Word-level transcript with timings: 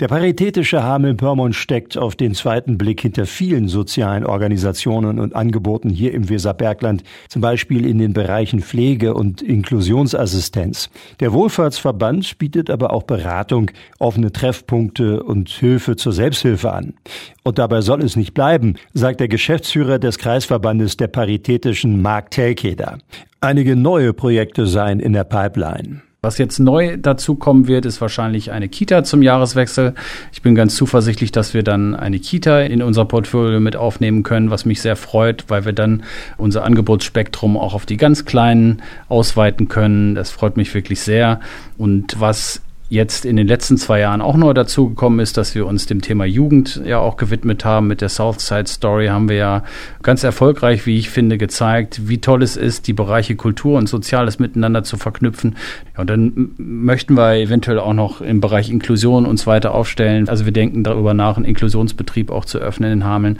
Der 0.00 0.06
Paritätische 0.06 0.84
Hameln-Pyrmont 0.84 1.56
steckt 1.56 1.98
auf 1.98 2.14
den 2.14 2.32
zweiten 2.32 2.78
Blick 2.78 3.00
hinter 3.00 3.26
vielen 3.26 3.66
sozialen 3.66 4.24
Organisationen 4.24 5.18
und 5.18 5.34
Angeboten 5.34 5.90
hier 5.90 6.14
im 6.14 6.28
Weserbergland, 6.28 7.02
zum 7.28 7.42
Beispiel 7.42 7.84
in 7.84 7.98
den 7.98 8.12
Bereichen 8.12 8.60
Pflege 8.60 9.14
und 9.14 9.42
Inklusionsassistenz. 9.42 10.88
Der 11.18 11.32
Wohlfahrtsverband 11.32 12.38
bietet 12.38 12.70
aber 12.70 12.92
auch 12.92 13.02
Beratung, 13.02 13.72
offene 13.98 14.30
Treffpunkte 14.30 15.20
und 15.24 15.48
Hilfe 15.48 15.96
zur 15.96 16.12
Selbsthilfe 16.12 16.72
an. 16.72 16.94
Und 17.42 17.58
dabei 17.58 17.80
soll 17.80 18.04
es 18.04 18.14
nicht 18.14 18.34
bleiben, 18.34 18.76
sagt 18.94 19.18
der 19.18 19.26
Geschäftsführer 19.26 19.98
des 19.98 20.18
Kreisverbandes 20.18 20.96
der 20.96 21.08
Paritätischen 21.08 22.00
Mark 22.00 22.30
Telkeder. 22.30 22.98
Einige 23.40 23.74
neue 23.74 24.12
Projekte 24.12 24.68
seien 24.68 25.00
in 25.00 25.12
der 25.12 25.24
Pipeline. 25.24 26.02
Was 26.20 26.36
jetzt 26.38 26.58
neu 26.58 26.96
dazukommen 26.96 27.68
wird, 27.68 27.86
ist 27.86 28.00
wahrscheinlich 28.00 28.50
eine 28.50 28.68
Kita 28.68 29.04
zum 29.04 29.22
Jahreswechsel. 29.22 29.94
Ich 30.32 30.42
bin 30.42 30.56
ganz 30.56 30.74
zuversichtlich, 30.74 31.30
dass 31.30 31.54
wir 31.54 31.62
dann 31.62 31.94
eine 31.94 32.18
Kita 32.18 32.62
in 32.62 32.82
unser 32.82 33.04
Portfolio 33.04 33.60
mit 33.60 33.76
aufnehmen 33.76 34.24
können, 34.24 34.50
was 34.50 34.64
mich 34.64 34.82
sehr 34.82 34.96
freut, 34.96 35.44
weil 35.46 35.64
wir 35.64 35.72
dann 35.72 36.02
unser 36.36 36.64
Angebotsspektrum 36.64 37.56
auch 37.56 37.72
auf 37.72 37.86
die 37.86 37.96
ganz 37.96 38.24
Kleinen 38.24 38.82
ausweiten 39.08 39.68
können. 39.68 40.16
Das 40.16 40.32
freut 40.32 40.56
mich 40.56 40.74
wirklich 40.74 41.02
sehr. 41.02 41.38
Und 41.76 42.18
was 42.18 42.62
jetzt 42.88 43.24
in 43.24 43.36
den 43.36 43.46
letzten 43.46 43.76
zwei 43.76 44.00
Jahren 44.00 44.20
auch 44.20 44.36
neu 44.36 44.54
dazugekommen 44.54 45.20
ist, 45.20 45.36
dass 45.36 45.54
wir 45.54 45.66
uns 45.66 45.86
dem 45.86 46.00
Thema 46.00 46.24
Jugend 46.24 46.80
ja 46.84 46.98
auch 46.98 47.16
gewidmet 47.16 47.64
haben. 47.64 47.86
Mit 47.86 48.00
der 48.00 48.08
Southside 48.08 48.66
Story 48.66 49.08
haben 49.08 49.28
wir 49.28 49.36
ja 49.36 49.64
ganz 50.02 50.24
erfolgreich, 50.24 50.86
wie 50.86 50.98
ich 50.98 51.10
finde, 51.10 51.38
gezeigt, 51.38 52.08
wie 52.08 52.18
toll 52.18 52.42
es 52.42 52.56
ist, 52.56 52.86
die 52.86 52.92
Bereiche 52.92 53.36
Kultur 53.36 53.76
und 53.76 53.88
Soziales 53.88 54.38
miteinander 54.38 54.84
zu 54.84 54.96
verknüpfen. 54.96 55.56
und 55.96 56.08
dann 56.08 56.50
möchten 56.56 57.14
wir 57.14 57.34
eventuell 57.34 57.78
auch 57.78 57.92
noch 57.92 58.20
im 58.20 58.40
Bereich 58.40 58.70
Inklusion 58.70 59.26
uns 59.26 59.46
weiter 59.46 59.74
aufstellen. 59.74 60.28
Also 60.28 60.44
wir 60.44 60.52
denken 60.52 60.84
darüber 60.84 61.14
nach, 61.14 61.36
einen 61.36 61.44
Inklusionsbetrieb 61.44 62.30
auch 62.30 62.44
zu 62.44 62.58
öffnen 62.58 62.92
in 62.92 63.04
Hameln. 63.04 63.38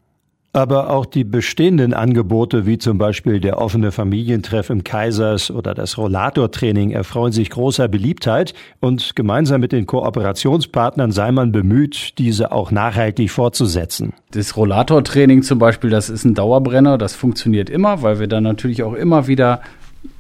Aber 0.54 0.91
auch 0.91 1.04
die 1.04 1.24
bestehenden 1.24 1.93
Angebote, 1.93 2.65
wie 2.65 2.79
zum 2.79 2.96
Beispiel 2.96 3.38
der 3.38 3.59
offene 3.59 3.93
Familientreff 3.93 4.71
im 4.71 4.82
Kaisers 4.82 5.51
oder 5.51 5.74
das 5.74 5.99
Rollatortraining, 5.99 6.91
erfreuen 6.91 7.32
sich 7.32 7.51
großer 7.51 7.87
Beliebtheit 7.87 8.54
und 8.80 9.15
gemeinsam 9.15 9.60
mit 9.60 9.73
den 9.73 9.85
Kooperationspartnern 9.85 11.13
sei 11.13 11.32
man 11.32 11.52
bemüht, 11.52 12.19
diese 12.19 12.51
auch 12.51 12.71
nachhaltig 12.71 13.30
fortzusetzen. 13.30 14.15
Das 14.30 14.57
Rollatortraining 14.57 15.43
zum 15.43 15.59
Beispiel, 15.59 15.91
das 15.91 16.09
ist 16.09 16.24
ein 16.24 16.35
Dauerbrenner, 16.35 16.96
das 16.96 17.15
funktioniert 17.15 17.69
immer, 17.69 18.02
weil 18.02 18.19
wir 18.19 18.26
dann 18.26 18.45
natürlich 18.45 18.82
auch 18.82 18.95
immer 18.95 19.26
wieder 19.26 19.60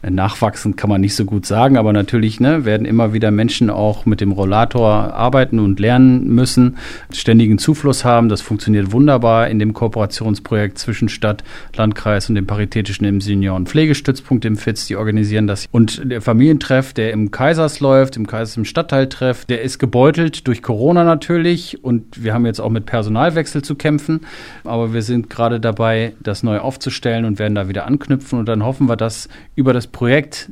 Nachwachsend 0.02 0.76
kann 0.76 0.88
man 0.88 1.00
nicht 1.00 1.16
so 1.16 1.24
gut 1.24 1.44
sagen, 1.44 1.76
aber 1.76 1.92
natürlich 1.92 2.38
ne, 2.38 2.64
werden 2.64 2.86
immer 2.86 3.12
wieder 3.12 3.32
Menschen 3.32 3.68
auch 3.68 4.06
mit 4.06 4.20
dem 4.20 4.30
Rollator 4.30 5.12
arbeiten 5.12 5.58
und 5.58 5.80
lernen 5.80 6.28
müssen, 6.28 6.76
ständigen 7.12 7.58
Zufluss 7.58 8.04
haben. 8.04 8.28
Das 8.28 8.40
funktioniert 8.40 8.92
wunderbar 8.92 9.48
in 9.48 9.58
dem 9.58 9.72
Kooperationsprojekt 9.72 10.78
zwischen 10.78 11.08
Stadt, 11.08 11.42
Landkreis 11.74 12.28
und 12.28 12.36
dem 12.36 12.46
Paritätischen 12.46 13.06
im 13.06 13.20
Senioren- 13.20 13.62
und 13.62 13.68
Pflegestützpunkt 13.68 14.44
im 14.44 14.56
FITZ. 14.56 14.86
Die 14.86 14.94
organisieren 14.94 15.48
das. 15.48 15.66
Und 15.72 16.00
der 16.04 16.22
Familientreff, 16.22 16.92
der 16.92 17.12
im 17.12 17.32
Kaisers 17.32 17.80
läuft, 17.80 18.16
im 18.16 18.28
Kaisers 18.28 18.56
im 18.56 18.64
Stadtteiltreff, 18.64 19.46
der 19.46 19.62
ist 19.62 19.80
gebeutelt 19.80 20.46
durch 20.46 20.62
Corona 20.62 21.02
natürlich. 21.02 21.82
Und 21.82 22.22
wir 22.22 22.34
haben 22.34 22.46
jetzt 22.46 22.60
auch 22.60 22.70
mit 22.70 22.86
Personalwechsel 22.86 23.62
zu 23.62 23.74
kämpfen. 23.74 24.20
Aber 24.62 24.92
wir 24.94 25.02
sind 25.02 25.28
gerade 25.28 25.58
dabei, 25.58 26.14
das 26.22 26.44
neu 26.44 26.58
aufzustellen 26.58 27.24
und 27.24 27.40
werden 27.40 27.56
da 27.56 27.68
wieder 27.68 27.84
anknüpfen. 27.86 28.38
Und 28.38 28.48
dann 28.48 28.64
hoffen 28.64 28.88
wir, 28.88 28.96
dass 28.96 29.28
über 29.56 29.72
das 29.72 29.87
Projekt 29.92 30.50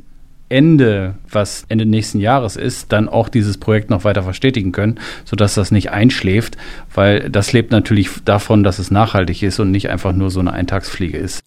Ende, 0.49 1.15
was 1.29 1.65
Ende 1.67 1.85
nächsten 1.85 2.19
Jahres 2.19 2.55
ist, 2.55 2.93
dann 2.93 3.09
auch 3.09 3.27
dieses 3.27 3.57
Projekt 3.57 3.89
noch 3.89 4.05
weiter 4.05 4.23
verstetigen 4.23 4.71
können, 4.71 4.99
sodass 5.25 5.55
das 5.55 5.71
nicht 5.71 5.91
einschläft, 5.91 6.57
weil 6.93 7.29
das 7.29 7.51
lebt 7.51 7.71
natürlich 7.71 8.09
davon, 8.23 8.63
dass 8.63 8.79
es 8.79 8.89
nachhaltig 8.89 9.43
ist 9.43 9.59
und 9.59 9.71
nicht 9.71 9.89
einfach 9.89 10.13
nur 10.13 10.29
so 10.29 10.39
eine 10.39 10.53
Eintagsfliege 10.53 11.17
ist. 11.17 11.41